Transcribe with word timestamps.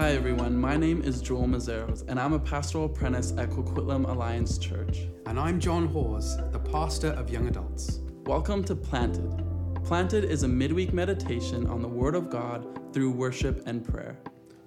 Hi, 0.00 0.12
everyone. 0.12 0.56
My 0.56 0.78
name 0.78 1.02
is 1.02 1.20
Joel 1.20 1.46
Mazeros, 1.46 2.08
and 2.08 2.18
I'm 2.18 2.32
a 2.32 2.38
pastoral 2.38 2.86
apprentice 2.86 3.32
at 3.36 3.50
Coquitlam 3.50 4.08
Alliance 4.08 4.56
Church. 4.56 5.00
And 5.26 5.38
I'm 5.38 5.60
John 5.60 5.86
Hawes, 5.86 6.38
the 6.52 6.58
pastor 6.58 7.08
of 7.08 7.28
young 7.28 7.48
adults. 7.48 8.00
Welcome 8.24 8.64
to 8.64 8.74
Planted. 8.74 9.44
Planted 9.84 10.24
is 10.24 10.42
a 10.42 10.48
midweek 10.48 10.94
meditation 10.94 11.66
on 11.66 11.82
the 11.82 11.88
Word 11.88 12.14
of 12.14 12.30
God 12.30 12.94
through 12.94 13.10
worship 13.10 13.62
and 13.66 13.84
prayer. 13.84 14.16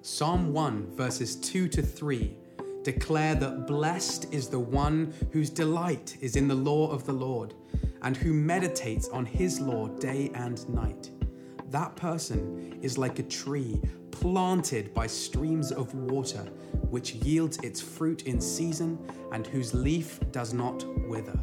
Psalm 0.03 0.53
1, 0.53 0.95
verses 0.95 1.35
2 1.37 1.67
to 1.67 1.81
3 1.81 2.37
declare 2.83 3.33
that 3.33 3.65
blessed 3.65 4.31
is 4.31 4.49
the 4.49 4.59
one 4.59 5.11
whose 5.31 5.49
delight 5.49 6.15
is 6.21 6.35
in 6.35 6.47
the 6.47 6.53
law 6.53 6.91
of 6.91 7.07
the 7.07 7.13
Lord, 7.13 7.55
and 8.03 8.15
who 8.15 8.33
meditates 8.33 9.09
on 9.09 9.25
his 9.25 9.59
law 9.59 9.87
day 9.87 10.29
and 10.35 10.69
night. 10.69 11.09
That 11.71 11.95
person 11.95 12.77
is 12.83 12.99
like 12.99 13.17
a 13.17 13.23
tree 13.23 13.81
planted 14.13 14.93
by 14.93 15.07
streams 15.07 15.71
of 15.71 15.93
water, 15.95 16.43
which 16.89 17.15
yields 17.15 17.57
its 17.57 17.81
fruit 17.81 18.23
in 18.23 18.39
season 18.39 18.99
and 19.31 19.47
whose 19.47 19.73
leaf 19.73 20.19
does 20.31 20.53
not 20.53 20.85
wither. 21.07 21.39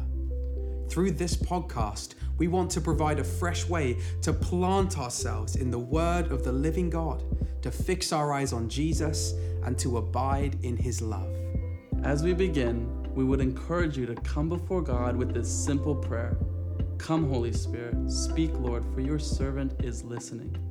Through 0.89 1.11
this 1.11 1.35
podcast, 1.35 2.15
we 2.37 2.47
want 2.47 2.71
to 2.71 2.81
provide 2.81 3.19
a 3.19 3.23
fresh 3.23 3.67
way 3.67 3.97
to 4.21 4.33
plant 4.33 4.97
ourselves 4.97 5.57
in 5.57 5.69
the 5.69 5.79
Word 5.79 6.31
of 6.31 6.43
the 6.43 6.51
living 6.51 6.89
God, 6.89 7.23
to 7.61 7.69
fix 7.69 8.11
our 8.11 8.33
eyes 8.33 8.53
on 8.53 8.69
Jesus, 8.69 9.33
and 9.63 9.77
to 9.79 9.97
abide 9.97 10.57
in 10.63 10.77
His 10.77 11.01
love. 11.01 11.35
As 12.03 12.23
we 12.23 12.33
begin, 12.33 12.89
we 13.13 13.23
would 13.23 13.41
encourage 13.41 13.97
you 13.97 14.05
to 14.05 14.15
come 14.15 14.49
before 14.49 14.81
God 14.81 15.15
with 15.15 15.33
this 15.33 15.49
simple 15.49 15.95
prayer 15.95 16.37
Come, 16.97 17.29
Holy 17.29 17.51
Spirit, 17.51 18.09
speak, 18.09 18.51
Lord, 18.59 18.85
for 18.93 19.01
your 19.01 19.19
servant 19.19 19.83
is 19.83 20.03
listening. 20.03 20.70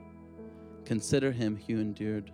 Consider 0.91 1.31
him 1.31 1.57
who 1.67 1.79
endured 1.79 2.31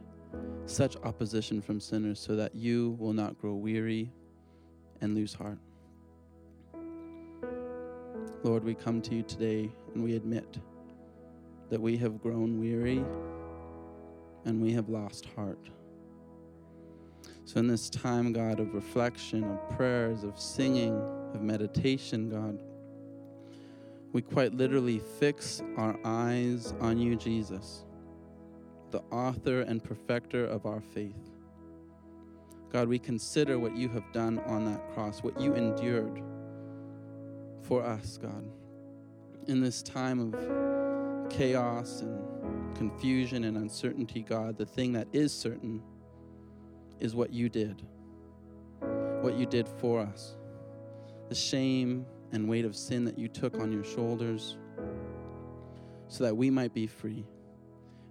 such 0.66 0.96
opposition 1.04 1.62
from 1.62 1.80
sinners, 1.80 2.20
so 2.20 2.36
that 2.36 2.56
you 2.56 2.98
will 3.00 3.14
not 3.14 3.40
grow 3.40 3.54
weary 3.54 4.12
and 5.00 5.14
lose 5.14 5.32
heart. 5.32 5.60
Lord, 8.42 8.64
we 8.64 8.74
come 8.74 9.00
to 9.04 9.14
you 9.14 9.22
today 9.22 9.70
and 9.94 10.04
we 10.04 10.16
admit 10.16 10.58
that 11.70 11.80
we 11.80 11.98
have 11.98 12.20
grown 12.20 12.60
weary 12.60 13.06
and 14.46 14.60
we 14.60 14.74
have 14.74 14.90
lost 14.90 15.28
heart. 15.36 15.70
So, 17.46 17.60
in 17.60 17.68
this 17.68 17.92
time, 17.92 18.34
God, 18.34 18.60
of 18.60 18.74
reflection, 18.74 19.44
of 19.44 19.70
prayers, 19.78 20.24
of 20.24 20.40
singing, 20.40 21.00
of 21.36 21.44
meditation, 21.44 22.32
God, 22.32 22.60
we 24.14 24.24
quite 24.24 24.56
literally 24.56 25.00
fix 25.20 25.62
our 25.78 26.00
eyes 26.04 26.74
on 26.82 26.98
you, 26.98 27.16
Jesus 27.16 27.84
the 28.92 29.02
author 29.12 29.62
and 29.62 29.84
perfecter 29.84 30.46
of 30.46 30.66
our 30.66 30.82
faith. 30.82 31.32
God, 32.72 32.88
we 32.88 33.00
consider 33.00 33.60
what 33.60 33.76
you 33.76 33.90
have 33.90 34.12
done 34.12 34.40
on 34.40 34.66
that 34.66 34.94
cross, 34.94 35.24
what 35.24 35.40
you 35.40 35.54
endured 35.54 36.22
for 37.64 37.84
us, 37.84 38.18
God. 38.18 38.50
In 39.48 39.62
this 39.62 39.82
time 39.82 40.20
of 40.34 41.30
chaos 41.30 42.02
and 42.02 42.76
confusion 42.76 43.46
and 43.46 43.58
uncertainty, 43.58 44.22
God, 44.22 44.58
the 44.58 44.66
thing 44.66 44.94
that 44.94 45.08
is 45.14 45.34
certain 45.34 45.82
is 47.00 47.16
what 47.16 47.32
you 47.32 47.50
did, 47.50 47.82
what 49.22 49.36
you 49.36 49.46
did 49.46 49.68
for 49.68 50.02
us. 50.02 50.36
The 51.30 51.36
shame 51.36 52.06
and 52.32 52.48
weight 52.48 52.66
of 52.66 52.76
sin 52.76 53.06
that 53.06 53.18
you 53.18 53.28
took 53.28 53.58
on 53.60 53.72
your 53.72 53.84
shoulders 53.84 54.58
so 56.08 56.24
that 56.24 56.36
we 56.36 56.50
might 56.50 56.74
be 56.74 56.88
free 56.88 57.26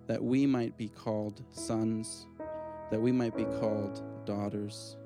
that 0.06 0.22
we 0.22 0.46
might 0.46 0.76
be 0.76 0.88
called 0.88 1.42
sons, 1.50 2.26
that 2.90 3.00
we 3.00 3.12
might 3.12 3.36
be 3.36 3.44
called 3.44 4.02
daughters. 4.24 4.96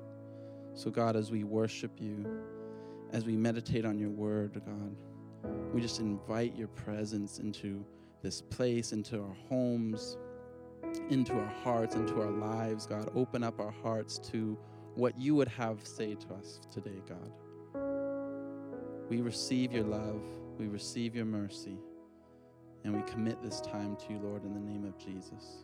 So, 0.73 0.89
God, 0.89 1.15
as 1.15 1.31
we 1.31 1.43
worship 1.43 1.91
you, 1.99 2.25
as 3.11 3.25
we 3.25 3.35
meditate 3.35 3.85
on 3.85 3.99
your 3.99 4.09
word, 4.09 4.61
God, 4.65 4.95
we 5.73 5.81
just 5.81 5.99
invite 5.99 6.55
your 6.55 6.67
presence 6.69 7.39
into 7.39 7.85
this 8.21 8.41
place, 8.41 8.93
into 8.93 9.19
our 9.19 9.35
homes, 9.49 10.17
into 11.09 11.33
our 11.33 11.53
hearts, 11.63 11.95
into 11.95 12.21
our 12.21 12.31
lives, 12.31 12.85
God. 12.85 13.09
Open 13.15 13.43
up 13.43 13.59
our 13.59 13.71
hearts 13.71 14.19
to 14.31 14.57
what 14.95 15.17
you 15.19 15.35
would 15.35 15.47
have 15.47 15.85
say 15.85 16.15
to 16.15 16.33
us 16.35 16.59
today, 16.71 17.01
God. 17.07 17.31
We 19.09 19.21
receive 19.21 19.73
your 19.73 19.83
love, 19.83 20.21
we 20.57 20.67
receive 20.67 21.15
your 21.15 21.25
mercy. 21.25 21.77
And 22.83 22.95
we 22.95 23.01
commit 23.03 23.41
this 23.43 23.61
time 23.61 23.95
to 23.95 24.13
you, 24.13 24.19
Lord, 24.19 24.43
in 24.43 24.53
the 24.53 24.59
name 24.59 24.85
of 24.85 24.97
Jesus. 24.97 25.63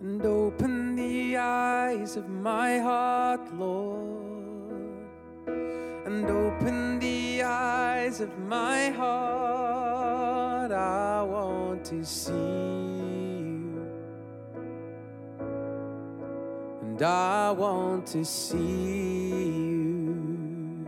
And 0.00 0.24
open 0.24 0.96
the 0.96 1.36
eyes 1.36 2.16
of 2.16 2.28
my 2.28 2.78
heart, 2.78 3.54
Lord. 3.54 5.06
And 5.46 6.26
open 6.26 6.98
the 6.98 7.42
eyes 7.42 8.20
of 8.20 8.38
my 8.38 8.90
heart. 8.90 10.72
I 10.72 11.22
want 11.22 11.84
to 11.86 12.04
see. 12.04 12.73
And 16.94 17.02
I 17.02 17.50
want 17.50 18.06
to 18.06 18.24
see 18.24 19.34
you. 19.34 20.86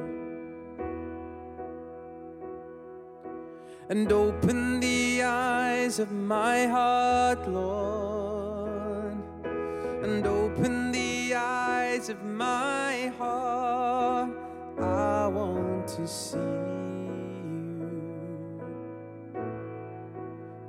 And 3.88 4.12
open 4.12 4.78
the 4.78 5.24
eyes 5.24 5.98
of 5.98 6.12
my 6.12 6.66
heart, 6.66 7.48
Lord. 7.48 9.16
And 10.04 10.24
open 10.24 10.92
the 10.92 11.34
eyes 11.34 12.08
of 12.08 12.22
my 12.22 13.08
heart. 13.18 14.30
I 14.78 15.26
want 15.26 15.88
to 15.88 16.06
see 16.06 16.38
you. 16.38 16.44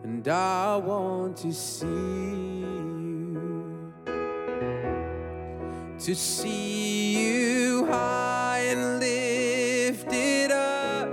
And 0.03 0.27
I 0.27 0.77
want 0.77 1.37
to 1.37 1.53
see 1.53 2.96
to 6.07 6.15
see 6.15 7.19
you 7.19 7.85
high 7.87 8.59
and 8.59 9.01
lifted 9.01 10.51
up, 10.51 11.09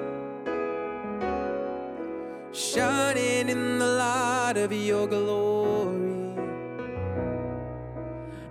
shining 2.54 3.48
in 3.48 3.80
the 3.80 3.86
light 3.86 4.56
of 4.56 4.72
your 4.72 5.08
glory, 5.08 6.36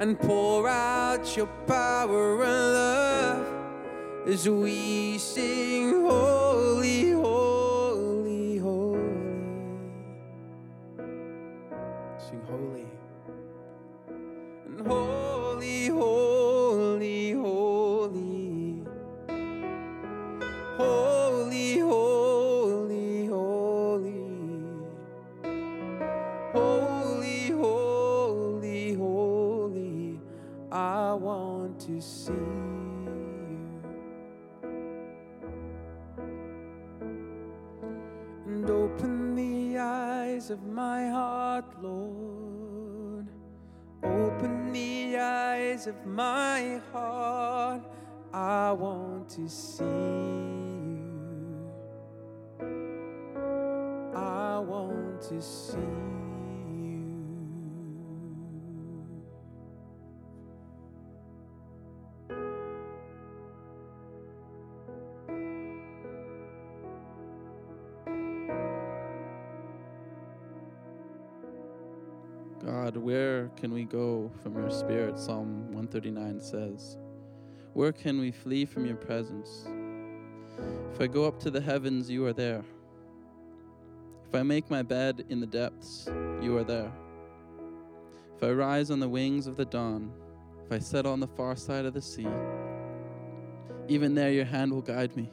and 0.01 0.19
pour 0.19 0.67
out 0.67 1.37
your 1.37 1.47
power 1.65 2.43
and 2.43 2.73
love 2.73 3.47
as 4.27 4.49
we 4.49 5.17
sing, 5.17 5.82
to 31.85 31.99
see 31.99 32.31
you 32.31 33.81
and 38.45 38.69
open 38.69 39.35
the 39.35 39.77
eyes 39.77 40.49
of 40.49 40.63
my 40.63 41.09
heart, 41.09 41.65
Lord. 41.81 43.27
Open 44.01 44.71
the 44.71 45.17
eyes 45.17 45.87
of 45.87 46.05
my 46.05 46.79
heart. 46.93 47.81
I 48.33 48.71
want 48.71 49.27
to 49.31 49.49
see 49.49 49.83
you. 49.83 51.69
I 54.15 54.59
want 54.59 55.21
to 55.23 55.41
see 55.41 55.77
you. 55.77 56.22
Can 73.63 73.73
we 73.73 73.85
go 73.85 74.29
from 74.41 74.57
your 74.57 74.69
spirit? 74.69 75.17
Psalm 75.17 75.67
139 75.67 76.41
says. 76.41 76.97
Where 77.71 77.93
can 77.93 78.19
we 78.19 78.29
flee 78.29 78.65
from 78.65 78.85
your 78.85 78.97
presence? 78.97 79.69
If 80.91 80.99
I 80.99 81.07
go 81.07 81.23
up 81.23 81.39
to 81.39 81.49
the 81.49 81.61
heavens, 81.61 82.09
you 82.09 82.25
are 82.25 82.33
there. 82.33 82.65
If 84.27 84.35
I 84.35 84.43
make 84.43 84.69
my 84.69 84.81
bed 84.81 85.23
in 85.29 85.39
the 85.39 85.47
depths, 85.47 86.09
you 86.41 86.57
are 86.57 86.65
there. 86.65 86.91
If 88.35 88.43
I 88.43 88.51
rise 88.51 88.91
on 88.91 88.99
the 88.99 89.07
wings 89.07 89.47
of 89.47 89.55
the 89.55 89.63
dawn, 89.63 90.11
if 90.65 90.69
I 90.69 90.79
settle 90.79 91.13
on 91.13 91.21
the 91.21 91.27
far 91.27 91.55
side 91.55 91.85
of 91.85 91.93
the 91.93 92.01
sea, 92.01 92.27
even 93.87 94.13
there 94.13 94.33
your 94.33 94.43
hand 94.43 94.73
will 94.73 94.81
guide 94.81 95.15
me. 95.15 95.31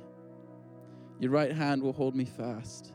Your 1.18 1.32
right 1.32 1.50
hand 1.50 1.82
will 1.82 1.94
hold 1.94 2.14
me 2.14 2.26
fast. 2.26 2.92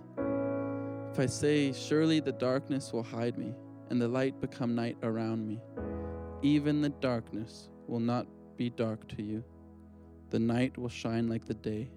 If 1.12 1.20
I 1.20 1.26
say, 1.26 1.74
Surely 1.74 2.22
the 2.22 2.32
darkness 2.32 2.94
will 2.94 3.04
hide 3.04 3.38
me, 3.38 3.54
and 3.90 4.02
the 4.02 4.08
light 4.08 4.40
become 4.42 4.76
night 4.76 4.98
around 5.04 5.48
me, 5.48 5.60
even 6.42 6.82
the 6.82 6.90
darkness 6.90 7.70
will 7.88 8.00
not 8.00 8.28
be 8.58 8.70
dark 8.70 9.08
to 9.10 9.24
you. 9.24 9.44
The 10.30 10.40
night 10.40 10.78
will 10.78 10.90
shine 10.90 11.28
like 11.28 11.46
the 11.46 11.54
day, 11.54 11.90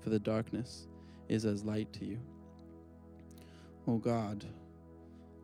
for 0.00 0.10
the 0.10 0.18
darkness 0.18 0.88
is 1.28 1.44
as 1.44 1.64
light 1.64 1.92
to 1.94 2.04
you. 2.04 2.18
Oh 3.86 3.98
God, 3.98 4.44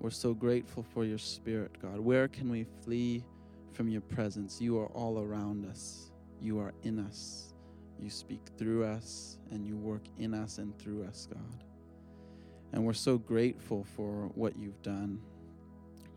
we're 0.00 0.10
so 0.10 0.34
grateful 0.34 0.82
for 0.82 1.04
your 1.04 1.19
spirit, 1.19 1.81
God. 1.81 2.00
Where 2.00 2.28
can 2.28 2.50
we 2.50 2.66
flee 2.84 3.25
from 3.72 3.88
your 3.88 4.00
presence? 4.00 4.60
You 4.60 4.78
are 4.81 4.87
all 4.88 5.20
around 5.20 5.64
us, 5.64 6.10
you 6.40 6.58
are 6.58 6.75
in 6.82 6.98
us. 6.98 7.52
You 8.00 8.10
speak 8.10 8.40
through 8.58 8.84
us, 8.84 9.38
and 9.52 9.64
you 9.64 9.76
work 9.76 10.02
in 10.19 10.34
us 10.34 10.58
and 10.58 10.76
through 10.76 11.05
us, 11.05 11.28
God. 11.32 11.64
And 12.72 12.84
we're 12.84 12.94
so 12.94 13.16
grateful 13.16 13.84
for 13.94 14.28
what 14.34 14.56
you've 14.56 14.82
done. 14.82 15.20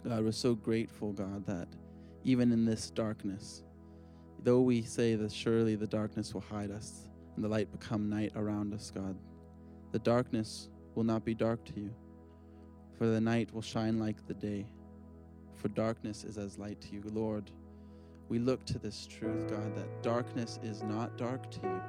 God, 0.08 0.24
we're 0.24 0.32
so 0.32 0.54
grateful, 0.54 1.14
God, 1.14 1.48
that 1.48 1.68
even 2.24 2.52
in 2.52 2.64
this 2.64 2.92
darkness, 2.92 3.64
though 4.44 4.62
we 4.62 4.84
say 4.84 5.16
that 5.16 5.32
surely 5.32 5.76
the 5.76 5.88
darkness 5.88 6.32
will 6.32 6.42
hide 6.42 6.70
us 6.70 7.10
and 7.36 7.44
the 7.44 7.48
light 7.48 7.72
become 7.72 8.08
night 8.08 8.32
around 8.36 8.72
us, 8.72 8.92
God, 8.92 9.18
the 9.94 10.00
darkness 10.00 10.70
will 10.94 11.06
not 11.06 11.26
be 11.26 11.34
dark 11.34 11.66
to 11.66 11.80
you, 11.80 11.92
for 12.96 13.08
the 13.08 13.20
night 13.20 13.52
will 13.52 13.64
shine 13.64 13.98
like 13.98 14.28
the 14.28 14.36
day, 14.36 14.68
for 15.56 15.70
darkness 15.70 16.24
is 16.24 16.38
as 16.38 16.60
light 16.60 16.80
to 16.82 16.94
you. 16.94 17.02
Lord, 17.12 17.50
we 18.30 18.38
look 18.38 18.64
to 18.66 18.78
this 18.78 19.08
truth, 19.08 19.50
God, 19.50 19.76
that 19.76 20.04
darkness 20.04 20.60
is 20.62 20.84
not 20.84 21.18
dark 21.18 21.50
to 21.50 21.60
you. 21.64 21.82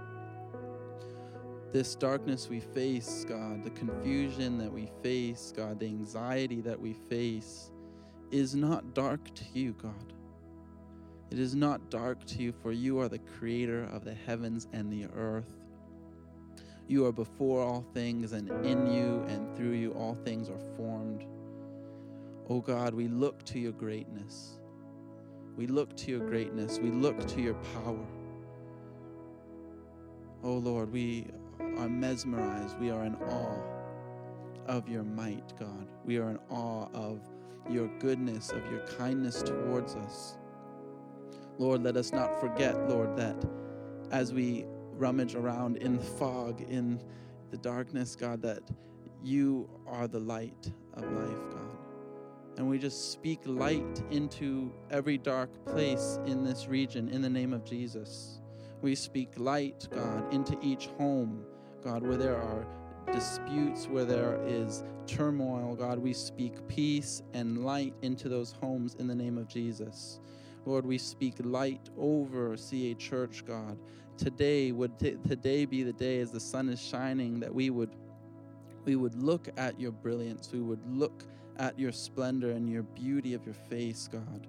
This 1.71 1.95
darkness 1.95 2.49
we 2.49 2.61
face, 2.61 3.27
God, 3.29 3.63
the 3.63 3.71
confusion 3.71 4.57
that 4.57 4.73
we 4.73 4.89
face, 5.03 5.53
God, 5.55 5.79
the 5.79 5.87
anxiety 5.87 6.63
that 6.63 6.81
we 6.81 6.95
face, 6.95 7.73
is 8.31 8.55
not 8.55 8.95
dark 8.95 9.35
to 9.35 9.45
you, 9.53 9.73
God. 9.73 10.13
It 11.31 11.39
is 11.39 11.55
not 11.55 11.91
dark 11.91 12.25
to 12.27 12.43
you, 12.43 12.53
for 12.53 12.73
you 12.73 13.01
are 13.01 13.09
the 13.09 13.19
creator 13.19 13.85
of 13.85 14.05
the 14.05 14.15
heavens 14.15 14.69
and 14.73 14.93
the 14.93 15.07
earth. 15.15 15.53
You 16.89 17.07
are 17.07 17.13
before 17.13 17.63
all 17.63 17.85
things, 17.95 18.33
and 18.33 18.49
in 18.65 18.87
you 18.87 19.25
and 19.29 19.57
through 19.57 19.73
you 19.73 19.93
all 19.93 20.15
things 20.15 20.49
are 20.49 20.77
formed. 20.77 21.25
O 22.49 22.57
oh 22.57 22.61
God, 22.61 22.95
we 22.95 23.09
look 23.09 23.45
to 23.47 23.59
your 23.59 23.73
greatness. 23.73 24.59
We 25.57 25.67
look 25.67 25.97
to 25.97 26.11
your 26.13 26.21
greatness. 26.21 26.79
We 26.79 26.91
look 26.91 27.27
to 27.27 27.41
your 27.41 27.55
power. 27.55 28.07
O 30.45 30.51
oh 30.51 30.59
Lord, 30.59 30.93
we 30.93 31.27
are 31.59 31.89
mesmerized. 31.89 32.79
We 32.79 32.91
are 32.91 33.05
in 33.05 33.17
awe 33.17 33.59
of 34.67 34.89
your 34.89 35.03
might, 35.03 35.59
God. 35.59 35.89
We 36.05 36.19
are 36.19 36.31
in 36.31 36.39
awe 36.51 36.89
of 36.95 37.21
your 37.71 37.89
goodness, 37.99 38.51
of 38.51 38.71
your 38.71 38.81
kindness 38.99 39.43
towards 39.43 39.95
us. 39.95 40.37
Lord, 41.59 41.83
let 41.83 41.97
us 41.97 42.13
not 42.13 42.41
forget, 42.41 42.89
Lord, 42.89 43.17
that 43.17 43.37
as 44.11 44.33
we 44.33 44.67
rummage 44.93 45.35
around 45.35 45.77
in 45.79 45.97
the 45.97 46.03
fog, 46.03 46.61
in 46.61 47.03
the 47.51 47.57
darkness, 47.57 48.17
God, 48.17 48.43
that 48.43 48.63
you 49.23 49.69
are 49.87 50.07
the 50.07 50.21
light 50.21 50.71
of 50.95 51.05
life, 51.13 51.51
God. 51.51 51.61
And 52.57 52.69
we 52.69 52.79
just 52.79 53.13
speak 53.13 53.41
light 53.45 54.03
into 54.11 54.73
every 54.91 55.19
dark 55.19 55.51
place 55.67 56.19
in 56.27 56.45
this 56.45 56.69
region 56.69 57.09
in 57.09 57.21
the 57.21 57.29
name 57.29 57.53
of 57.53 57.65
Jesus. 57.65 58.41
We 58.81 58.95
speak 58.95 59.31
light, 59.37 59.89
God, 59.91 60.33
into 60.33 60.57
each 60.63 60.87
home, 60.99 61.45
God, 61.83 62.03
where 62.03 62.17
there 62.17 62.37
are 62.37 62.67
disputes, 63.13 63.87
where 63.87 64.05
there 64.05 64.41
is 64.47 64.83
turmoil, 65.07 65.75
God, 65.75 65.99
we 65.99 66.13
speak 66.13 66.67
peace 66.69 67.23
and 67.33 67.65
light 67.65 67.95
into 68.03 68.29
those 68.29 68.53
homes 68.53 68.95
in 68.95 69.07
the 69.07 69.15
name 69.15 69.39
of 69.39 69.49
Jesus. 69.49 70.21
Lord, 70.65 70.85
we 70.85 70.99
speak 70.99 71.35
light 71.41 71.89
over 71.97 72.57
CA 72.57 72.95
Church, 72.95 73.45
God. 73.47 73.79
Today 74.17 74.73
would 74.73 74.99
t- 74.99 75.17
today 75.29 75.65
be 75.65 75.83
the 75.83 75.93
day 75.93 76.21
as 76.21 76.31
the 76.31 76.41
sun 76.41 76.69
is 76.69 76.81
shining 76.81 77.39
that 77.41 77.55
we 77.55 77.71
would 77.71 77.91
we 78.85 78.97
would 78.97 79.15
look 79.21 79.49
at 79.57 79.79
your 79.81 79.93
brilliance. 79.93 80.51
We 80.53 80.61
would 80.61 80.81
look 80.87 81.25
at 81.59 81.79
your 81.79 81.93
splendor 81.93 82.53
and 82.53 82.71
your 82.71 82.85
beauty 82.85 83.35
of 83.35 83.45
your 83.45 83.55
face, 83.55 84.09
God. 84.11 84.47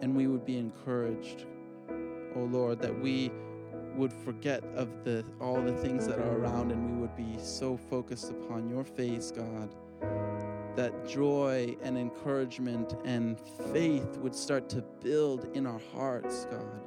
And 0.00 0.14
we 0.14 0.26
would 0.26 0.44
be 0.44 0.58
encouraged, 0.58 1.46
oh 2.34 2.44
Lord, 2.44 2.80
that 2.82 2.98
we 3.00 3.30
would 3.96 4.12
forget 4.12 4.62
of 4.74 5.04
the 5.04 5.24
all 5.40 5.60
the 5.60 5.72
things 5.72 6.06
that 6.06 6.18
are 6.18 6.38
around 6.38 6.70
and 6.70 6.94
we 6.94 7.00
would 7.00 7.16
be 7.16 7.36
so 7.38 7.76
focused 7.76 8.30
upon 8.30 8.68
your 8.68 8.84
face, 8.84 9.30
God, 9.30 9.74
that 10.76 11.08
joy 11.08 11.76
and 11.82 11.96
encouragement 11.96 12.94
and 13.04 13.40
faith 13.72 14.18
would 14.18 14.34
start 14.34 14.68
to 14.70 14.82
build 15.02 15.48
in 15.56 15.66
our 15.66 15.80
hearts, 15.94 16.46
God. 16.50 16.82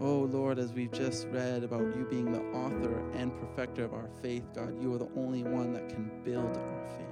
Oh 0.00 0.20
Lord, 0.20 0.58
as 0.58 0.72
we've 0.72 0.92
just 0.92 1.26
read 1.28 1.62
about 1.62 1.94
you 1.94 2.06
being 2.08 2.32
the 2.32 2.40
author 2.56 3.02
and 3.12 3.32
perfecter 3.38 3.84
of 3.84 3.92
our 3.92 4.08
faith, 4.22 4.44
God, 4.54 4.80
you 4.80 4.94
are 4.94 4.98
the 4.98 5.10
only 5.16 5.42
one 5.42 5.72
that 5.74 5.88
can 5.88 6.10
build 6.24 6.56
our 6.56 6.86
faith. 6.96 7.06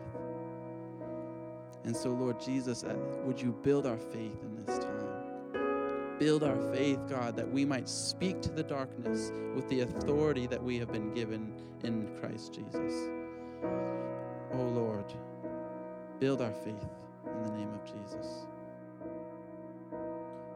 And 1.85 1.95
so, 1.97 2.11
Lord 2.11 2.41
Jesus, 2.41 2.85
uh, 2.85 2.95
would 3.25 3.41
you 3.41 3.53
build 3.63 3.87
our 3.87 3.99
faith 3.99 4.43
in 4.43 4.65
this 4.65 4.79
time? 4.79 4.98
Build 6.19 6.43
our 6.43 6.61
faith, 6.75 6.99
God, 7.09 7.37
that 7.37 7.49
we 7.49 7.65
might 7.65 7.89
speak 7.89 8.43
to 8.43 8.51
the 8.51 8.65
darkness 8.65 9.31
with 9.55 9.69
the 9.69 9.83
authority 9.83 10.49
that 10.49 10.61
we 10.63 10.77
have 10.79 10.91
been 10.91 11.15
given 11.15 11.53
in 11.85 12.09
Christ 12.21 12.53
Jesus. 12.55 12.93
Oh 14.53 14.65
Lord, 14.65 15.05
build 16.19 16.43
our 16.43 16.53
faith 16.53 16.89
in 17.25 17.43
the 17.45 17.51
name 17.53 17.73
of 17.73 17.85
Jesus. 17.85 18.47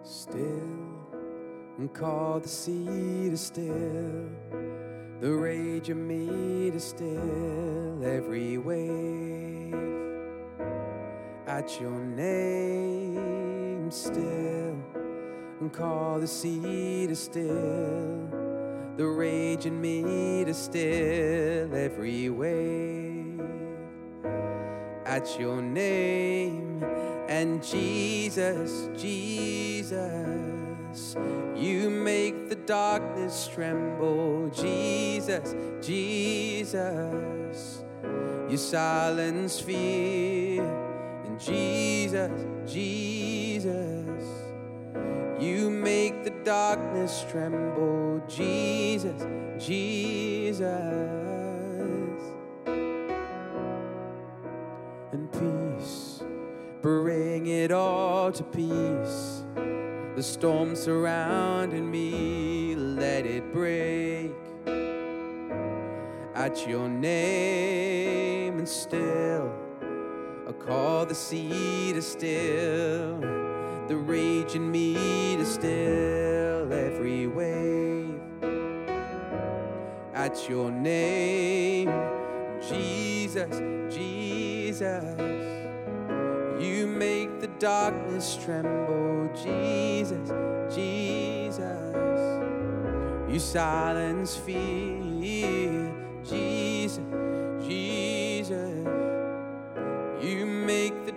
Still, 0.02 1.12
and 1.78 1.95
call 1.95 2.40
the 2.40 2.49
sea 2.49 3.31
to 3.31 3.37
still, 3.37 4.28
the 5.21 5.31
rage 5.31 5.90
of 5.90 5.97
me 5.97 6.73
to 6.73 6.81
still 6.81 8.04
every 8.04 8.59
wave. 8.59 9.75
At 11.47 11.81
your 11.81 12.00
name, 12.00 13.90
still, 13.92 14.76
and 15.62 15.73
call 15.73 16.19
the 16.19 16.26
sea 16.26 17.07
to 17.07 17.14
still, 17.14 18.28
the 18.97 19.07
rage 19.07 19.64
in 19.64 19.81
me 19.81 20.45
to 20.45 20.52
still 20.52 21.73
every 21.73 22.28
wave. 22.28 23.40
At 25.07 25.38
your 25.38 25.62
name, 25.62 26.83
and 27.28 27.62
Jesus, 27.62 28.88
Jesus, 29.00 29.95
you 31.54 31.90
make 31.90 32.49
the 32.49 32.57
darkness 32.57 33.47
tremble. 33.47 34.50
Jesus, 34.50 35.54
Jesus, 35.81 37.85
you 38.49 38.57
silence 38.57 39.61
fear. 39.61 40.64
And 41.25 41.38
Jesus, 41.38 42.33
Jesus, 42.66 44.01
you 45.43 45.71
make 45.71 46.25
the 46.25 46.31
darkness 46.45 47.25
tremble. 47.31 48.23
Jesus, 48.29 49.23
Jesus. 49.59 51.23
and 55.13 55.31
peace. 55.33 56.23
Bring 56.81 57.47
it 57.47 57.71
all 57.71 58.33
to 58.33 58.43
peace. 58.43 59.45
The 60.17 60.23
storm 60.23 60.75
surrounding 60.75 61.91
me, 61.91 62.75
let 62.75 63.25
it 63.27 63.53
break 63.53 64.33
at 66.35 66.67
your 66.67 66.89
name 66.89 68.59
and 68.59 68.69
still. 68.69 69.53
I 70.49 70.53
call 70.53 71.07
the 71.07 71.15
sea 71.15 71.93
to 71.93 72.03
still, 72.03 73.21
the 73.93 73.99
rage 73.99 74.55
in 74.55 74.71
me 74.71 75.37
to 75.37 75.45
still 75.45 76.73
every 76.73 77.27
wave. 77.27 78.19
At 80.15 80.49
your 80.49 80.71
name, 80.71 81.93
Jesus, 82.67 83.55
Jesus, 83.95 85.05
you 86.59 86.87
make 86.87 87.39
the 87.41 87.49
darkness 87.59 88.39
tremble, 88.43 89.31
Jesus, 89.35 90.31
Jesus, 90.75 92.41
you 93.31 93.39
silence 93.39 94.39
fear, 94.39 95.82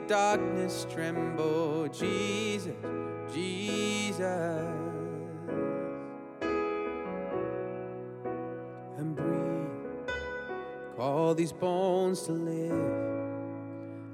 darkness 0.07 0.85
tremble, 0.91 1.87
Jesus, 1.87 2.73
Jesus. 3.33 4.61
And 8.97 9.15
breathe. 9.15 10.15
Call 10.95 11.33
these 11.35 11.51
bones 11.51 12.21
to 12.23 12.31
live, 12.31 12.93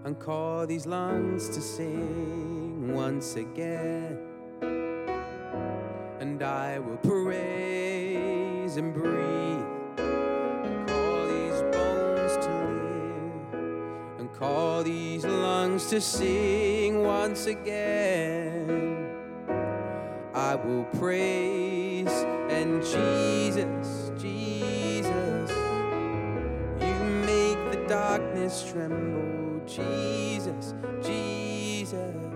and 0.05 0.19
call 0.19 0.65
these 0.65 0.85
lungs 0.85 1.49
to 1.49 1.61
sing 1.61 2.93
once 2.93 3.35
again. 3.35 4.17
And 6.19 6.41
I 6.41 6.79
will 6.79 6.97
praise 6.97 8.77
and 8.77 8.93
breathe. 8.93 9.80
Call 14.41 14.81
these 14.81 15.23
lungs 15.23 15.85
to 15.85 16.01
sing 16.01 17.03
once 17.03 17.45
again. 17.45 19.07
I 20.33 20.55
will 20.55 20.85
praise 20.97 22.09
and 22.49 22.81
Jesus, 22.81 24.11
Jesus, 24.17 25.51
you 26.81 26.95
make 27.27 27.71
the 27.71 27.85
darkness 27.87 28.67
tremble, 28.67 29.61
Jesus, 29.67 30.73
Jesus, 31.03 32.30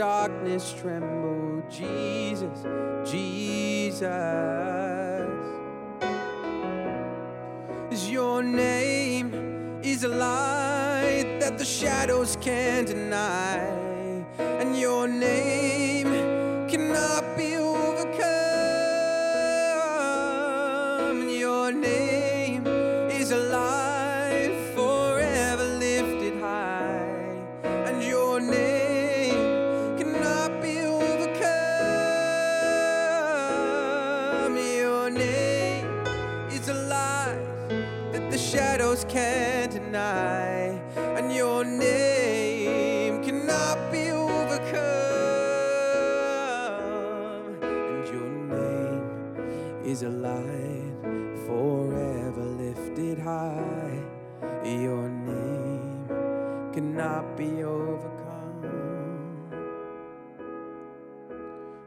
darkness 0.00 0.74
tremble, 0.80 1.62
Jesus, 1.68 2.64
Jesus. 3.04 4.00
Your 8.08 8.42
name 8.42 9.78
is 9.82 10.04
a 10.04 10.08
light 10.08 11.36
that 11.40 11.58
the 11.58 11.66
shadows 11.66 12.38
can't 12.40 12.86
deny, 12.86 13.58
and 14.38 14.74
your 14.74 15.06
name 15.06 15.89
high. 53.20 54.02
Your 54.64 55.08
name 55.08 56.08
cannot 56.72 57.36
be 57.36 57.62
overcome. 57.62 58.20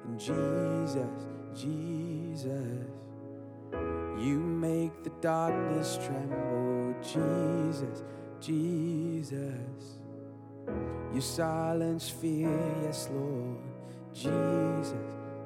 And 0.05 0.19
Jesus, 0.19 1.27
Jesus, 1.53 2.89
you 4.17 4.39
make 4.39 5.03
the 5.03 5.11
darkness 5.21 5.99
tremble. 6.05 6.95
Jesus, 7.01 8.03
Jesus, 8.39 9.99
you 11.13 11.21
silence 11.21 12.09
fear, 12.09 12.59
yes, 12.83 13.09
Lord. 13.13 13.57
Jesus, 14.13 14.93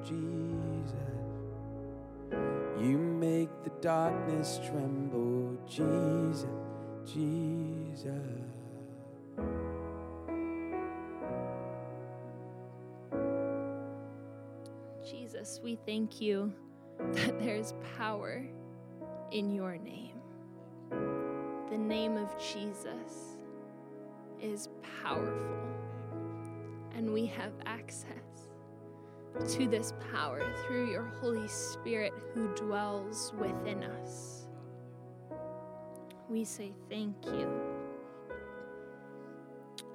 Jesus, 0.04 0.98
you 2.78 2.98
make 2.98 3.50
the 3.64 3.70
darkness 3.80 4.60
tremble. 4.68 5.27
Jesus, 5.68 6.46
Jesus. 7.04 8.08
Jesus, 15.08 15.60
we 15.62 15.78
thank 15.86 16.20
you 16.20 16.52
that 17.12 17.38
there's 17.38 17.74
power 17.96 18.44
in 19.30 19.50
your 19.50 19.76
name. 19.76 20.20
The 21.70 21.78
name 21.78 22.16
of 22.16 22.34
Jesus 22.38 23.36
is 24.40 24.70
powerful, 25.02 25.58
and 26.94 27.12
we 27.12 27.26
have 27.26 27.52
access 27.66 28.48
to 29.50 29.68
this 29.68 29.92
power 30.12 30.42
through 30.66 30.90
your 30.90 31.04
Holy 31.20 31.46
Spirit 31.46 32.12
who 32.32 32.48
dwells 32.54 33.32
within 33.38 33.84
us. 33.84 34.37
We 36.28 36.44
say 36.44 36.72
thank 36.90 37.16
you. 37.26 37.50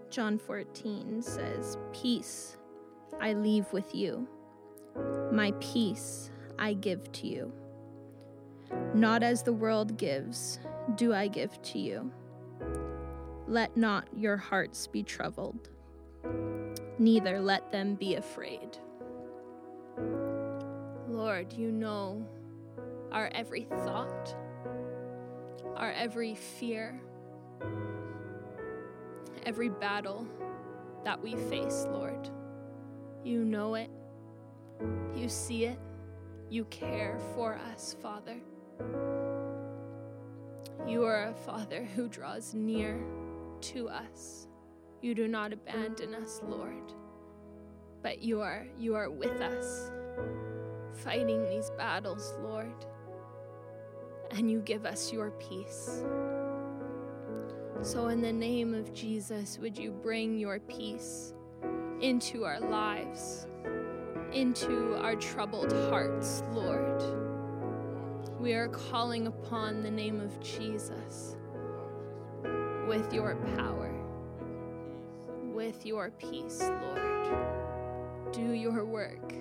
John 0.09 0.37
14 0.37 1.21
says, 1.21 1.77
Peace 1.91 2.57
I 3.19 3.33
leave 3.33 3.71
with 3.71 3.93
you. 3.93 4.27
My 5.31 5.53
peace 5.59 6.31
I 6.59 6.73
give 6.73 7.11
to 7.13 7.27
you. 7.27 7.53
Not 8.93 9.23
as 9.23 9.43
the 9.43 9.53
world 9.53 9.97
gives, 9.97 10.59
do 10.95 11.13
I 11.13 11.27
give 11.27 11.61
to 11.63 11.79
you. 11.79 12.11
Let 13.47 13.75
not 13.75 14.07
your 14.15 14.37
hearts 14.37 14.87
be 14.87 15.03
troubled, 15.03 15.69
neither 16.97 17.39
let 17.39 17.71
them 17.71 17.95
be 17.95 18.15
afraid. 18.15 18.77
Lord, 21.07 21.53
you 21.53 21.71
know 21.71 22.25
our 23.11 23.29
every 23.33 23.63
thought, 23.83 24.35
our 25.75 25.91
every 25.91 26.35
fear, 26.35 26.99
every 29.45 29.69
battle 29.69 30.27
that 31.03 31.21
we 31.21 31.35
face, 31.35 31.85
Lord. 31.89 32.29
You 33.23 33.43
know 33.45 33.75
it. 33.75 33.89
You 35.15 35.29
see 35.29 35.65
it. 35.65 35.79
You 36.49 36.65
care 36.65 37.19
for 37.35 37.55
us, 37.71 37.95
Father. 38.01 38.37
You 40.87 41.05
are 41.05 41.29
a 41.29 41.33
Father 41.33 41.83
who 41.95 42.07
draws 42.07 42.53
near 42.53 43.03
to 43.61 43.89
us. 43.89 44.47
You 45.01 45.15
do 45.15 45.27
not 45.27 45.53
abandon 45.53 46.13
us, 46.15 46.41
Lord, 46.47 46.93
but 48.01 48.21
you 48.21 48.41
are 48.41 48.65
you 48.77 48.95
are 48.95 49.09
with 49.09 49.41
us 49.41 49.91
fighting 50.93 51.43
these 51.49 51.69
battles, 51.77 52.33
Lord. 52.41 52.85
And 54.33 54.49
you 54.49 54.59
give 54.59 54.85
us 54.85 55.13
your 55.13 55.31
peace. 55.31 56.03
So 57.81 58.07
in 58.07 58.21
the 58.21 58.33
name 58.33 58.73
of 58.73 58.93
Jesus, 58.93 59.57
would 59.61 59.77
you 59.77 59.91
bring 59.91 60.37
your 60.37 60.59
peace 60.59 61.33
into 62.01 62.43
our 62.43 62.59
lives? 62.59 63.47
into 64.33 64.95
our 64.95 65.15
troubled 65.15 65.71
hearts, 65.89 66.43
Lord. 66.51 67.03
We 68.39 68.53
are 68.53 68.67
calling 68.67 69.27
upon 69.27 69.83
the 69.83 69.91
name 69.91 70.19
of 70.19 70.39
Jesus 70.41 71.37
with 72.87 73.13
your 73.13 73.35
power, 73.55 73.93
with 75.53 75.85
your 75.85 76.11
peace, 76.11 76.61
Lord. 76.61 78.33
Do 78.33 78.53
your 78.53 78.85
work 78.85 79.33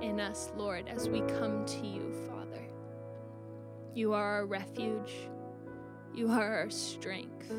in 0.00 0.20
us, 0.20 0.50
Lord, 0.56 0.88
as 0.88 1.08
we 1.08 1.20
come 1.20 1.64
to 1.66 1.86
you, 1.86 2.12
Father. 2.26 2.37
You 3.98 4.12
are 4.12 4.36
our 4.36 4.46
refuge, 4.46 5.12
you 6.14 6.30
are 6.30 6.58
our 6.58 6.70
strength, 6.70 7.52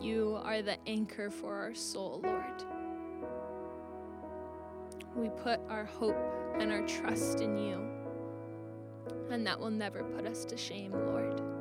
you 0.00 0.38
are 0.44 0.62
the 0.62 0.76
anchor 0.86 1.30
for 1.30 1.52
our 1.52 1.74
soul, 1.74 2.20
Lord. 2.22 2.62
We 5.16 5.30
put 5.30 5.58
our 5.68 5.84
hope 5.84 6.16
and 6.60 6.70
our 6.70 6.86
trust 6.86 7.40
in 7.40 7.58
you, 7.58 7.84
and 9.32 9.44
that 9.44 9.58
will 9.58 9.72
never 9.72 10.04
put 10.04 10.28
us 10.28 10.44
to 10.44 10.56
shame, 10.56 10.92
Lord. 10.92 11.53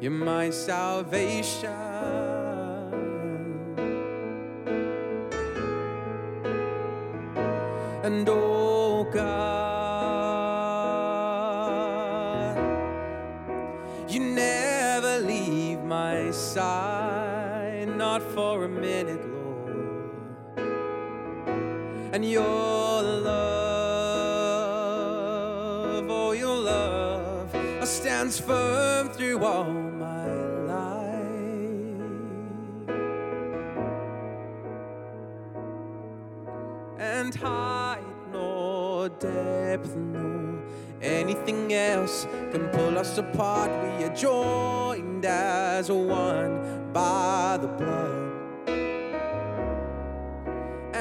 You're 0.00 0.12
my 0.12 0.48
salvation. 0.48 1.68
And 8.02 8.26
oh 8.30 9.04
God, 9.12 9.30
you 14.08 14.20
never 14.20 15.18
leave 15.18 15.80
my 15.80 16.30
side, 16.30 17.94
not 17.94 18.22
for 18.22 18.64
a 18.64 18.68
minute, 18.70 19.20
Lord. 19.28 20.08
And 22.14 22.24
your 22.24 23.02
love, 23.02 23.60
oh, 26.08 26.32
your 26.32 26.56
love 26.56 27.54
stands 27.86 28.40
firm 28.40 29.10
through 29.10 29.44
all 29.44 29.79
else 41.80 42.26
can 42.52 42.68
pull 42.68 42.98
us 42.98 43.18
apart. 43.18 43.70
We 43.98 44.04
are 44.04 44.14
joined 44.14 45.24
as 45.24 45.90
one 45.90 46.92
by 46.92 47.58
the 47.60 47.68
blood 47.68 48.30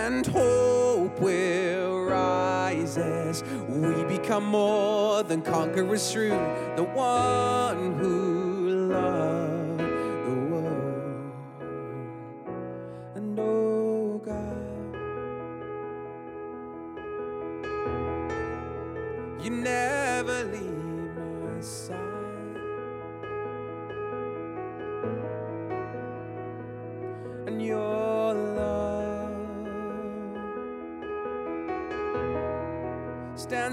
and 0.10 0.26
hope 0.26 1.20
will 1.20 2.04
rise 2.06 2.98
as 2.98 3.44
we 3.68 4.04
become 4.06 4.46
more 4.46 5.24
than 5.24 5.42
conquerors 5.42 6.12
through 6.12 6.40
the 6.76 6.84
one 6.84 7.94
who 8.00 8.39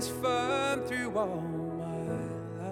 stands 0.00 0.20
firm 0.20 0.80
through 0.82 1.16
all 1.16 1.40
my 1.40 1.98
life. 2.02 2.70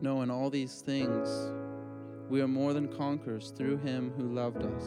No, 0.00 0.22
in 0.22 0.30
all 0.30 0.50
these 0.50 0.82
things, 0.82 1.50
we 2.28 2.40
are 2.40 2.48
more 2.48 2.72
than 2.72 2.86
conquerors 2.96 3.50
through 3.50 3.78
him 3.78 4.12
who 4.16 4.32
loved 4.32 4.62
us. 4.62 4.84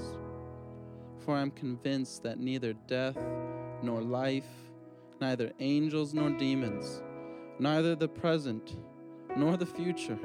For 1.17 1.35
I 1.35 1.41
am 1.41 1.51
convinced 1.51 2.23
that 2.23 2.39
neither 2.39 2.73
death 2.87 3.17
nor 3.83 4.01
life, 4.01 4.47
neither 5.19 5.51
angels 5.59 6.13
nor 6.13 6.29
demons, 6.29 7.01
neither 7.59 7.95
the 7.95 8.07
present 8.07 8.77
nor 9.35 9.57
the 9.57 9.65
future, 9.65 10.17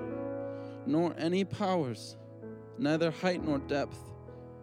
nor 0.86 1.14
any 1.18 1.44
powers, 1.44 2.16
neither 2.78 3.10
height 3.10 3.44
nor 3.44 3.58
depth, 3.58 3.98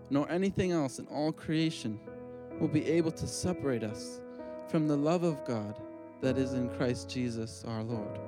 nor 0.10 0.29
anything 0.29 0.71
else 0.71 0.99
in 0.99 1.07
all 1.07 1.31
creation 1.31 1.99
will 2.60 2.67
be 2.67 2.86
able 2.86 3.12
to 3.12 3.27
separate 3.27 3.84
us 3.84 4.21
from 4.67 4.88
the 4.88 4.95
love 4.95 5.23
of 5.23 5.43
God 5.45 5.81
that 6.21 6.38
is 6.38 6.53
in 6.53 6.69
Christ 6.69 7.10
Jesus 7.10 7.63
our 7.67 7.84
Lord. 7.84 8.19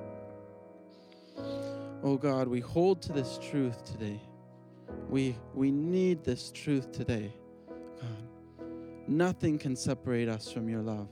Oh 2.02 2.16
God, 2.16 2.48
we 2.48 2.60
hold 2.60 3.00
to 3.02 3.12
this 3.12 3.38
truth 3.42 3.84
today. 3.84 4.20
We, 5.08 5.36
we 5.54 5.70
need 5.70 6.24
this 6.24 6.50
truth 6.50 6.92
today. 6.92 7.32
God, 7.68 8.68
nothing 9.06 9.58
can 9.58 9.76
separate 9.76 10.28
us 10.28 10.50
from 10.50 10.68
your 10.68 10.82
love. 10.82 11.08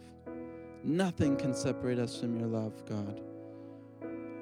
Nothing 0.85 1.37
can 1.37 1.55
separate 1.55 1.99
us 1.99 2.19
from 2.19 2.39
your 2.39 2.49
love, 2.49 2.85
God. 2.87 3.21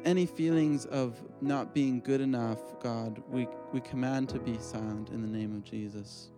Any 0.04 0.24
feelings 0.24 0.86
of 0.86 1.20
not 1.42 1.74
being 1.74 2.00
good 2.00 2.20
enough, 2.20 2.58
God, 2.80 3.22
we, 3.28 3.48
we 3.72 3.80
command 3.80 4.28
to 4.30 4.38
be 4.38 4.58
silent 4.58 5.10
in 5.10 5.22
the 5.22 5.28
name 5.28 5.54
of 5.54 5.64
Jesus. 5.64 6.30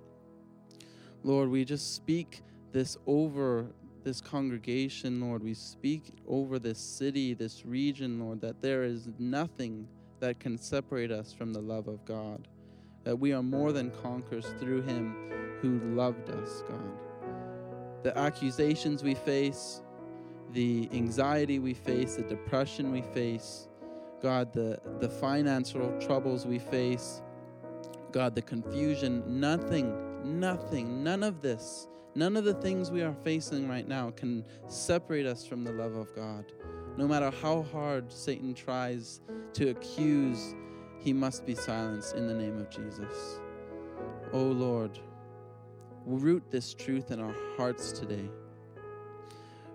Lord, 1.25 1.49
we 1.49 1.65
just 1.65 1.95
speak 1.95 2.43
this 2.73 2.97
over 3.07 3.67
this 4.05 4.21
congregation, 4.21 5.21
Lord. 5.21 5.43
We 5.43 5.55
speak 5.55 6.13
over 6.27 6.59
this 6.59 6.79
city, 6.79 7.35
this 7.35 7.65
region, 7.65 8.19
Lord, 8.19 8.41
that 8.41 8.61
there 8.61 8.83
is 8.83 9.09
nothing 9.19 9.87
that 10.21 10.41
can 10.41 10.59
separate 10.59 11.11
us 11.11 11.33
from 11.33 11.53
the 11.53 11.61
love 11.61 11.89
of 11.89 12.05
God. 12.05 12.49
That 13.05 13.19
we 13.19 13.33
are 13.33 13.43
more 13.43 13.73
than 13.73 13.91
conquerors 14.03 14.47
through 14.59 14.83
Him 14.83 15.33
who 15.61 15.79
loved 15.95 16.31
us, 16.31 16.63
God. 16.69 16.93
The 18.03 18.17
accusations 18.17 19.03
we 19.03 19.15
face, 19.15 19.83
the 20.53 20.89
anxiety 20.93 21.59
we 21.59 21.75
face, 21.75 22.17
the 22.17 22.23
depression 22.23 22.93
we 22.93 23.03
face, 23.03 23.69
God, 24.23 24.53
the, 24.53 24.79
the 25.01 25.09
financial 25.09 25.99
troubles 25.99 26.47
we 26.47 26.61
face, 26.61 27.21
God, 28.13 28.37
the 28.37 28.43
confusion, 28.43 29.25
nothing, 29.41 30.39
nothing, 30.39 31.03
none 31.03 31.25
of 31.25 31.43
this, 31.43 31.89
none 32.15 32.37
of 32.37 32.45
the 32.45 32.55
things 32.55 32.93
we 32.93 33.03
are 33.03 33.15
facing 33.25 33.69
right 33.69 33.89
now 33.89 34.13
can 34.13 34.45
separate 34.69 35.27
us 35.27 35.45
from 35.45 35.65
the 35.65 35.73
love 35.73 35.97
of 35.97 36.15
God. 36.15 36.53
No 36.97 37.09
matter 37.09 37.33
how 37.43 37.63
hard 37.73 38.13
Satan 38.13 38.55
tries 38.55 39.21
to 39.55 39.71
accuse, 39.71 40.55
he 41.01 41.13
must 41.13 41.45
be 41.45 41.57
silenced 41.57 42.15
in 42.15 42.29
the 42.29 42.35
name 42.35 42.59
of 42.59 42.71
Jesus. 42.71 43.41
Oh 44.33 44.45
Lord, 44.45 45.01
root 46.07 46.45
this 46.49 46.75
truth 46.75 47.11
in 47.11 47.19
our 47.19 47.35
hearts 47.57 47.91
today. 47.91 48.31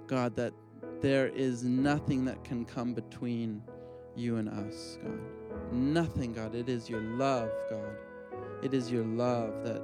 God, 0.07 0.37
that 0.37 0.53
there 1.01 1.27
is 1.27 1.65
nothing 1.65 2.23
that 2.25 2.43
can 2.45 2.63
come 2.63 2.93
between 2.93 3.61
you 4.17 4.37
and 4.37 4.49
us, 4.49 4.97
God. 5.03 5.19
Nothing, 5.71 6.33
God. 6.33 6.55
It 6.55 6.69
is 6.69 6.89
your 6.89 7.01
love, 7.01 7.51
God. 7.69 7.97
It 8.61 8.73
is 8.73 8.91
your 8.91 9.05
love 9.05 9.63
that 9.63 9.81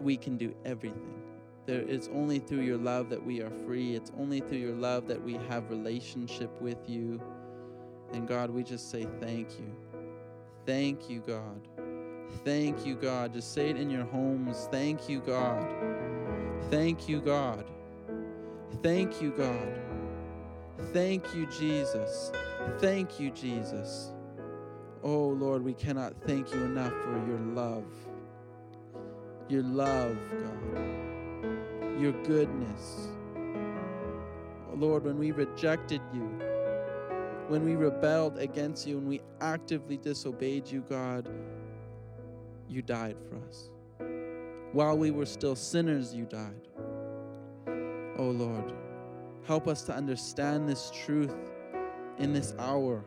we 0.00 0.16
can 0.16 0.36
do 0.36 0.54
everything. 0.64 1.22
There, 1.66 1.80
it's 1.80 2.08
only 2.12 2.38
through 2.38 2.62
your 2.62 2.78
love 2.78 3.08
that 3.10 3.24
we 3.24 3.40
are 3.40 3.50
free. 3.50 3.94
It's 3.94 4.10
only 4.18 4.40
through 4.40 4.58
your 4.58 4.74
love 4.74 5.06
that 5.08 5.22
we 5.22 5.34
have 5.48 5.70
relationship 5.70 6.50
with 6.60 6.88
you. 6.88 7.20
And 8.12 8.26
God, 8.26 8.50
we 8.50 8.62
just 8.62 8.90
say 8.90 9.06
thank 9.20 9.58
you. 9.58 9.74
Thank 10.66 11.08
you, 11.08 11.20
God. 11.20 11.60
Thank 12.44 12.84
you, 12.86 12.94
God. 12.94 13.32
Just 13.32 13.52
say 13.52 13.70
it 13.70 13.76
in 13.76 13.90
your 13.90 14.04
homes. 14.04 14.68
Thank 14.70 15.08
you, 15.08 15.20
God. 15.20 15.66
Thank 16.70 17.08
you, 17.08 17.20
God. 17.20 17.64
Thank 18.82 19.20
you, 19.20 19.30
God. 19.30 19.78
Thank 20.92 21.34
you, 21.34 21.46
Jesus. 21.46 22.32
Thank 22.78 23.18
you, 23.20 23.30
Jesus. 23.30 24.12
Oh 25.02 25.28
Lord, 25.28 25.64
we 25.64 25.74
cannot 25.74 26.14
thank 26.26 26.52
you 26.54 26.62
enough 26.62 26.92
for 27.02 27.22
your 27.26 27.38
love. 27.38 27.84
Your 29.48 29.62
love, 29.62 30.16
God. 30.30 32.00
Your 32.00 32.12
goodness. 32.24 33.08
Oh 33.36 34.74
Lord, 34.76 35.04
when 35.04 35.18
we 35.18 35.32
rejected 35.32 36.00
you, 36.14 36.22
when 37.48 37.64
we 37.64 37.74
rebelled 37.74 38.38
against 38.38 38.86
you, 38.86 38.98
and 38.98 39.08
we 39.08 39.20
actively 39.40 39.96
disobeyed 39.96 40.70
you, 40.70 40.84
God, 40.88 41.28
you 42.68 42.80
died 42.80 43.16
for 43.28 43.36
us. 43.48 43.68
While 44.72 44.96
we 44.96 45.10
were 45.10 45.26
still 45.26 45.56
sinners, 45.56 46.14
you 46.14 46.24
died. 46.24 46.68
Oh 48.16 48.30
Lord, 48.30 48.72
help 49.46 49.68
us 49.68 49.82
to 49.82 49.94
understand 49.94 50.68
this 50.68 50.90
truth 51.04 51.34
in 52.18 52.32
this 52.32 52.54
hour. 52.58 53.04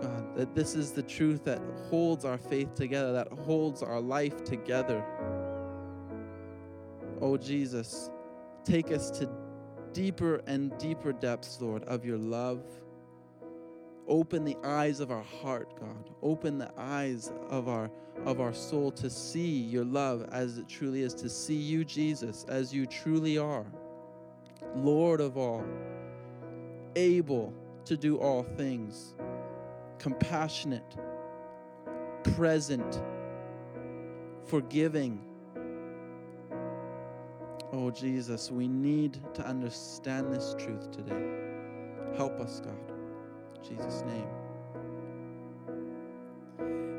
God, 0.00 0.36
that 0.36 0.54
this 0.54 0.74
is 0.74 0.92
the 0.92 1.02
truth 1.02 1.44
that 1.44 1.60
holds 1.90 2.24
our 2.24 2.38
faith 2.38 2.74
together, 2.74 3.12
that 3.12 3.32
holds 3.32 3.82
our 3.82 4.00
life 4.00 4.44
together. 4.44 5.04
Oh 7.20 7.36
Jesus, 7.36 8.10
take 8.64 8.92
us 8.92 9.10
to 9.18 9.28
deeper 9.92 10.36
and 10.46 10.76
deeper 10.78 11.12
depths, 11.12 11.60
Lord, 11.60 11.82
of 11.84 12.04
your 12.04 12.18
love. 12.18 12.62
Open 14.06 14.44
the 14.44 14.56
eyes 14.64 15.00
of 15.00 15.10
our 15.10 15.24
heart, 15.24 15.78
God. 15.78 16.10
Open 16.22 16.58
the 16.58 16.70
eyes 16.78 17.32
of 17.50 17.68
our 17.68 17.90
of 18.24 18.40
our 18.40 18.52
soul 18.52 18.90
to 18.90 19.08
see 19.08 19.48
your 19.48 19.84
love 19.84 20.28
as 20.32 20.58
it 20.58 20.68
truly 20.68 21.02
is, 21.02 21.14
to 21.14 21.28
see 21.28 21.54
you, 21.54 21.84
Jesus, 21.84 22.44
as 22.48 22.74
you 22.74 22.84
truly 22.84 23.38
are. 23.38 23.66
Lord 24.76 25.20
of 25.20 25.36
all, 25.36 25.64
able 26.96 27.52
to 27.84 27.96
do 27.96 28.18
all 28.18 28.42
things, 28.42 29.14
compassionate, 29.98 30.96
present, 32.36 33.02
forgiving. 34.44 35.20
Oh, 37.72 37.90
Jesus, 37.90 38.50
we 38.50 38.66
need 38.68 39.20
to 39.34 39.46
understand 39.46 40.32
this 40.32 40.54
truth 40.58 40.90
today. 40.90 41.22
Help 42.16 42.40
us, 42.40 42.60
God. 42.60 42.78
In 43.56 43.76
Jesus' 43.76 44.02
name. 44.06 44.28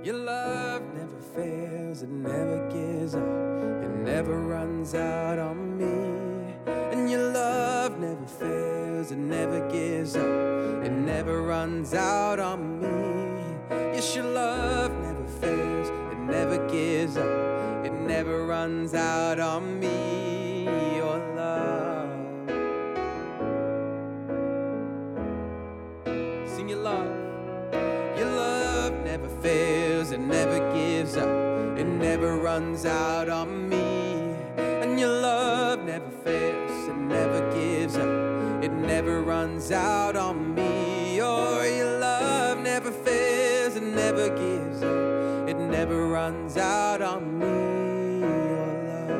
Your 0.03 0.15
love 0.15 0.81
never 0.93 1.19
fails, 1.35 2.03
it 2.03 2.09
never 2.09 2.69
gives 2.69 3.15
up, 3.15 3.83
it 3.83 3.89
never 3.89 4.39
runs 4.39 4.95
out 4.95 5.39
on 5.39 5.77
me. 5.77 6.18
Never 7.99 8.25
fails, 8.25 9.11
it 9.11 9.17
never 9.17 9.69
gives 9.69 10.15
up, 10.15 10.23
it 10.23 10.91
never 10.91 11.41
runs 11.41 11.93
out 11.93 12.39
on 12.39 12.79
me. 12.79 13.43
Yes, 13.69 14.15
your 14.15 14.23
love 14.23 14.91
never 15.01 15.27
fails, 15.41 15.89
it 15.89 16.17
never 16.19 16.65
gives 16.69 17.17
up, 17.17 17.85
it 17.85 17.91
never 17.91 18.45
runs 18.45 18.93
out 18.93 19.41
on 19.41 19.81
me. 19.81 20.63
Your 20.95 21.17
love. 21.35 22.09
Sing 26.55 26.69
your 26.69 26.79
love. 26.79 27.17
Your 28.17 28.29
love 28.29 28.93
never 29.03 29.27
fails, 29.41 30.11
it 30.11 30.21
never 30.21 30.59
gives 30.73 31.17
up, 31.17 31.27
it 31.77 31.85
never 31.85 32.37
runs 32.37 32.85
out 32.85 33.27
on 33.27 33.67
me. 33.67 33.68
Out 39.71 40.15
on 40.15 40.55
me. 40.55 41.21
Or 41.21 41.65
your 41.65 41.99
love 41.99 42.59
never 42.59 42.91
fails, 42.91 43.75
it 43.75 43.83
never 43.83 44.29
gives 44.29 44.81
up, 44.83 45.49
it 45.49 45.57
never 45.57 46.07
runs 46.07 46.57
out 46.57 47.01
on 47.01 47.39
me. 47.39 48.19
Your 48.19 48.67
love. 48.87 49.19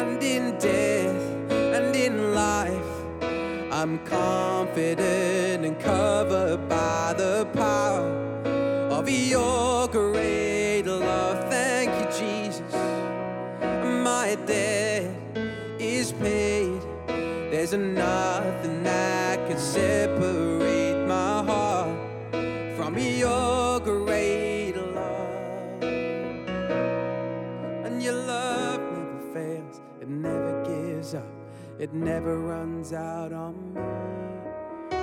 and 0.00 0.22
in 0.22 0.58
death 0.58 1.52
and 1.52 1.96
in 1.96 2.34
life. 2.34 2.98
I'm 3.72 3.98
confident 4.00 5.64
and 5.64 5.78
covered 5.78 6.68
by 6.68 7.14
the 7.16 7.46
power 7.54 8.10
of 8.90 9.08
your 9.08 9.87
There's 17.70 17.82
nothing 17.82 18.82
that 18.84 19.46
can 19.46 19.58
separate 19.58 21.06
my 21.06 21.42
heart 21.44 21.98
from 22.74 22.96
your 22.96 23.78
great 23.80 24.72
love. 24.72 25.82
And 27.84 28.02
your 28.02 28.14
love 28.14 28.80
never 28.80 29.20
fails, 29.34 29.82
it 30.00 30.08
never 30.08 30.64
gives 30.64 31.12
up, 31.12 31.28
it 31.78 31.92
never 31.92 32.38
runs 32.38 32.94
out 32.94 33.34
on 33.34 33.74
me. 33.74 33.82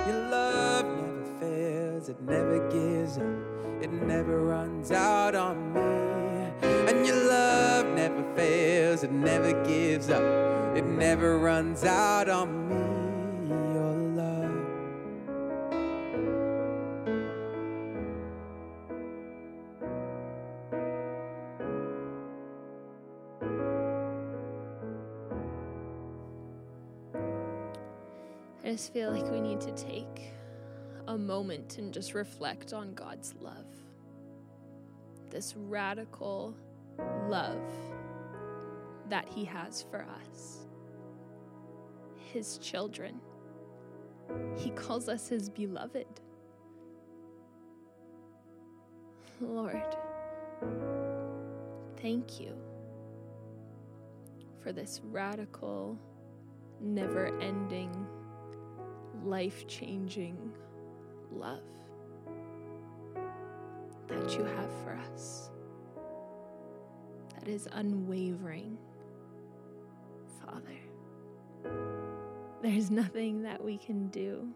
Your 0.08 0.28
love 0.28 0.86
never 0.86 1.24
fails, 1.38 2.08
it 2.08 2.20
never 2.20 2.68
gives 2.68 3.18
up, 3.18 3.80
it 3.80 3.92
never 3.92 4.40
runs 4.44 4.90
out 4.90 5.36
on 5.36 5.72
me. 5.72 6.68
And 6.90 7.06
your 7.06 7.28
love 7.28 7.86
never 7.94 8.24
fails, 8.34 9.04
it 9.04 9.12
never 9.12 9.52
gives 9.64 10.10
up, 10.10 10.24
never 10.96 11.38
runs 11.38 11.84
out 11.84 12.28
on 12.28 12.68
me. 12.68 12.74
Your 13.48 13.92
love. 14.16 14.66
I 28.64 28.70
just 28.72 28.92
feel 28.92 29.12
like 29.12 29.30
we 29.30 29.40
need 29.40 29.60
to 29.60 29.72
take 29.72 30.32
a 31.08 31.18
moment 31.18 31.76
and 31.78 31.92
just 31.92 32.14
reflect 32.14 32.72
on 32.72 32.94
God's 32.94 33.34
love. 33.40 33.66
This 35.30 35.54
radical 35.56 36.54
love 37.28 37.60
that 39.08 39.28
He 39.28 39.44
has 39.44 39.84
for 39.90 40.06
us, 40.24 40.65
His 42.32 42.58
children. 42.58 43.20
He 44.56 44.70
calls 44.70 45.08
us 45.08 45.28
His 45.28 45.48
beloved. 45.48 46.06
Lord, 49.40 49.96
thank 51.98 52.40
you 52.40 52.54
for 54.62 54.72
this 54.72 55.00
radical, 55.04 55.98
never 56.80 57.38
ending 57.40 57.92
life 59.24 59.66
changing 59.66 60.36
love 61.30 61.60
that 64.08 64.36
you 64.36 64.44
have 64.44 64.70
for 64.82 64.98
us, 65.12 65.50
that 67.34 67.48
is 67.48 67.68
unwavering, 67.72 68.78
Father. 70.40 71.95
There's 72.66 72.90
nothing 72.90 73.42
that 73.42 73.62
we 73.62 73.78
can 73.78 74.08
do 74.08 74.48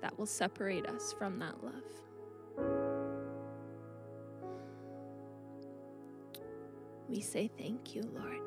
that 0.00 0.16
will 0.16 0.26
separate 0.26 0.86
us 0.86 1.12
from 1.18 1.40
that 1.40 1.56
love. 1.64 1.82
We 7.08 7.20
say 7.20 7.50
thank 7.58 7.96
you, 7.96 8.02
Lord. 8.14 8.38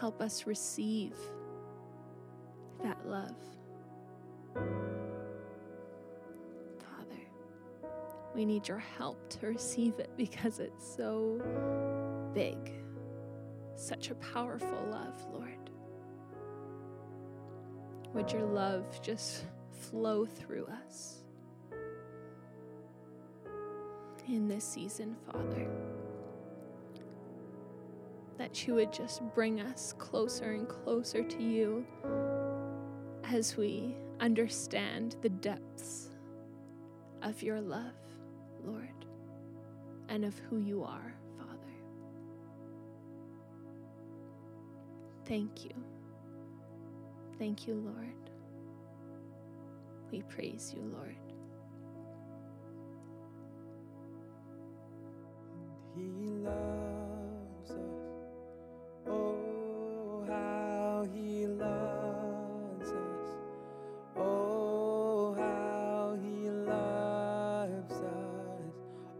help 0.00 0.20
us 0.20 0.48
receive 0.48 1.14
that 2.82 3.06
love. 3.06 3.36
Father, 6.80 7.22
we 8.34 8.44
need 8.44 8.66
your 8.66 8.80
help 8.80 9.30
to 9.30 9.46
receive 9.46 10.00
it 10.00 10.10
because 10.16 10.58
it's 10.58 10.84
so 10.96 11.40
big, 12.34 12.81
such 13.76 14.10
a 14.10 14.14
powerful 14.16 14.88
love, 14.90 15.26
Lord. 15.32 15.70
Would 18.14 18.32
your 18.32 18.44
love 18.44 19.00
just 19.02 19.44
flow 19.70 20.24
through 20.24 20.66
us 20.66 21.22
in 24.28 24.48
this 24.48 24.64
season, 24.64 25.16
Father? 25.30 25.68
that 28.42 28.66
you 28.66 28.74
would 28.74 28.92
just 28.92 29.22
bring 29.34 29.60
us 29.60 29.94
closer 29.98 30.50
and 30.50 30.68
closer 30.68 31.22
to 31.22 31.40
you 31.40 31.86
as 33.22 33.56
we 33.56 33.94
understand 34.18 35.14
the 35.22 35.28
depths 35.28 36.08
of 37.22 37.40
your 37.40 37.60
love, 37.60 37.94
Lord, 38.64 39.06
and 40.08 40.24
of 40.24 40.36
who 40.50 40.58
you 40.58 40.82
are, 40.82 41.14
Thank 45.26 45.64
you. 45.64 45.72
Thank 47.38 47.66
you, 47.66 47.74
Lord. 47.74 48.14
We 50.10 50.22
praise 50.22 50.74
you, 50.76 50.82
Lord. 50.82 51.16
He 55.96 56.08
loves 56.44 57.70
us. 57.70 57.78
Oh, 59.06 60.24
how 60.28 61.06
he 61.14 61.46
loves 61.46 62.90
us. 62.90 63.28
Oh, 64.16 65.34
how 65.34 66.18
he 66.22 66.50
loves 66.50 67.92
us. 67.92 68.74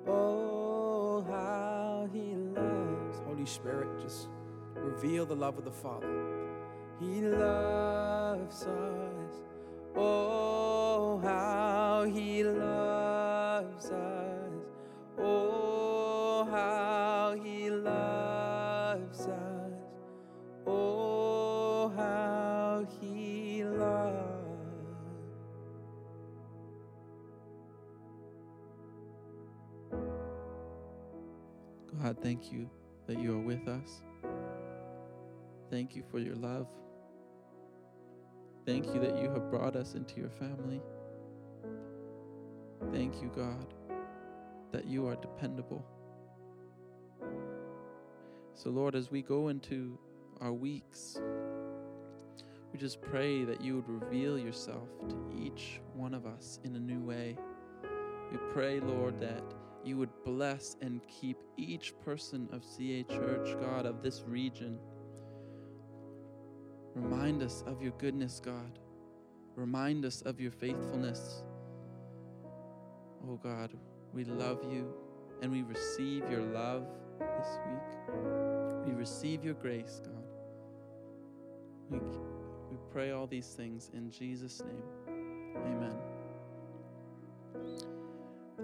Oh, 0.06 1.24
how 1.28 2.08
he 2.12 2.34
loves. 2.34 3.18
Holy 3.26 3.46
Spirit, 3.46 3.88
just 4.02 4.28
reveal 4.82 5.24
the 5.24 5.34
love 5.34 5.58
of 5.58 5.64
the 5.64 5.72
Father. 5.72 6.08
He 7.00 7.22
loves 7.22 8.64
us. 8.64 9.36
Oh, 9.96 11.18
how 11.22 12.04
he 12.04 12.44
loves 12.44 13.90
us. 13.90 14.52
Oh, 15.18 16.46
how 16.50 17.36
he 17.42 17.70
loves 17.70 19.26
us. 19.26 19.72
Oh, 20.66 21.92
how 21.96 22.86
he 23.00 23.64
loves. 23.64 24.22
God, 32.00 32.16
thank 32.22 32.52
you 32.52 32.68
that 33.06 33.18
you 33.18 33.34
are 33.34 33.40
with 33.40 33.68
us. 33.68 34.02
Thank 35.72 35.96
you 35.96 36.02
for 36.10 36.18
your 36.18 36.34
love. 36.34 36.68
Thank 38.66 38.94
you 38.94 39.00
that 39.00 39.16
you 39.16 39.30
have 39.30 39.50
brought 39.50 39.74
us 39.74 39.94
into 39.94 40.20
your 40.20 40.28
family. 40.28 40.82
Thank 42.92 43.22
you, 43.22 43.32
God, 43.34 43.72
that 44.70 44.84
you 44.84 45.06
are 45.08 45.16
dependable. 45.16 45.82
So, 48.52 48.68
Lord, 48.68 48.94
as 48.94 49.10
we 49.10 49.22
go 49.22 49.48
into 49.48 49.98
our 50.42 50.52
weeks, 50.52 51.18
we 52.70 52.78
just 52.78 53.00
pray 53.00 53.44
that 53.44 53.62
you 53.62 53.76
would 53.76 53.88
reveal 53.88 54.38
yourself 54.38 54.90
to 55.08 55.16
each 55.34 55.80
one 55.94 56.12
of 56.12 56.26
us 56.26 56.60
in 56.64 56.76
a 56.76 56.80
new 56.80 57.00
way. 57.00 57.38
We 58.30 58.36
pray, 58.52 58.78
Lord, 58.80 59.18
that 59.20 59.42
you 59.82 59.96
would 59.96 60.10
bless 60.26 60.76
and 60.82 61.00
keep 61.08 61.38
each 61.56 61.94
person 62.04 62.46
of 62.52 62.62
CA 62.62 63.04
Church, 63.04 63.56
God, 63.58 63.86
of 63.86 64.02
this 64.02 64.22
region. 64.28 64.78
Remind 66.94 67.42
us 67.42 67.64
of 67.66 67.82
your 67.82 67.92
goodness, 67.92 68.40
God. 68.40 68.78
Remind 69.56 70.04
us 70.04 70.22
of 70.22 70.40
your 70.40 70.50
faithfulness. 70.50 71.42
Oh 73.28 73.36
God, 73.36 73.70
we 74.12 74.24
love 74.24 74.60
you 74.70 74.92
and 75.40 75.50
we 75.50 75.62
receive 75.62 76.28
your 76.30 76.42
love 76.42 76.86
this 77.18 77.58
week. 77.66 78.86
We 78.86 78.92
receive 78.92 79.44
your 79.44 79.54
grace, 79.54 80.00
God. 80.04 80.24
We, 81.90 81.98
we 82.70 82.76
pray 82.90 83.10
all 83.10 83.26
these 83.26 83.48
things 83.48 83.90
in 83.94 84.10
Jesus' 84.10 84.60
name. 84.60 85.56
Amen. 85.56 85.96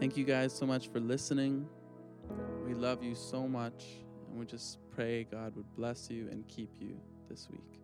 Thank 0.01 0.17
you 0.17 0.25
guys 0.25 0.53
so 0.53 0.67
much 0.67 0.89
for 0.89 1.01
listening. 1.01 1.67
We 2.65 2.75
love 2.75 3.03
you 3.03 3.15
so 3.15 3.49
much, 3.49 3.85
and 4.29 4.39
we 4.39 4.47
just 4.47 4.79
pray 4.91 5.25
God 5.25 5.57
would 5.57 5.75
bless 5.75 6.11
you 6.11 6.29
and 6.31 6.47
keep 6.49 6.71
you 6.81 6.97
this 7.29 7.49
week. 7.51 7.78